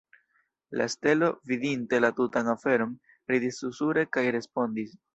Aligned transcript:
La 0.71 0.87
stelo, 0.89 1.29
vidinte 1.51 2.01
la 2.07 2.11
tutan 2.21 2.51
aferon, 2.57 2.99
ridis 3.35 3.63
susure 3.67 4.09
kaj 4.19 4.29
respondis. 4.39 5.03